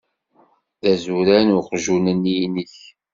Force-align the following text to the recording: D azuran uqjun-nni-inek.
D 0.81 0.83
azuran 0.91 1.47
uqjun-nni-inek. 1.59 2.75